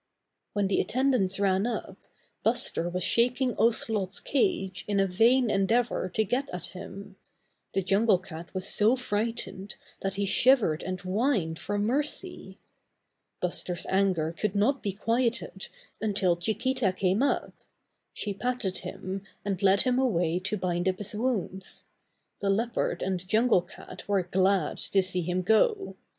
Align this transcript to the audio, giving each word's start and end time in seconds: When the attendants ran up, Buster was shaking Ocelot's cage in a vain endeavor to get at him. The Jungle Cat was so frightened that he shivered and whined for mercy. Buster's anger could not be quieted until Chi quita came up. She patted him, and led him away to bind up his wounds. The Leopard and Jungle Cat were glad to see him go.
When 0.53 0.67
the 0.67 0.81
attendants 0.81 1.39
ran 1.39 1.67
up, 1.67 1.95
Buster 2.41 2.89
was 2.89 3.03
shaking 3.03 3.55
Ocelot's 3.57 4.19
cage 4.19 4.83
in 4.87 4.99
a 4.99 5.05
vain 5.05 5.51
endeavor 5.51 6.09
to 6.15 6.23
get 6.23 6.49
at 6.51 6.65
him. 6.73 7.17
The 7.75 7.83
Jungle 7.83 8.17
Cat 8.17 8.51
was 8.51 8.67
so 8.67 8.95
frightened 8.95 9.75
that 9.99 10.15
he 10.15 10.25
shivered 10.25 10.81
and 10.81 10.99
whined 11.01 11.59
for 11.59 11.77
mercy. 11.77 12.57
Buster's 13.41 13.85
anger 13.89 14.31
could 14.35 14.55
not 14.55 14.81
be 14.81 14.91
quieted 14.91 15.67
until 16.01 16.35
Chi 16.35 16.55
quita 16.55 16.93
came 16.95 17.21
up. 17.21 17.53
She 18.11 18.33
patted 18.33 18.79
him, 18.79 19.21
and 19.45 19.61
led 19.61 19.81
him 19.81 19.99
away 19.99 20.39
to 20.39 20.57
bind 20.57 20.87
up 20.89 20.97
his 20.97 21.13
wounds. 21.13 21.83
The 22.39 22.49
Leopard 22.49 23.03
and 23.03 23.27
Jungle 23.27 23.61
Cat 23.61 24.07
were 24.07 24.23
glad 24.23 24.77
to 24.79 25.03
see 25.03 25.21
him 25.21 25.43
go. 25.43 25.95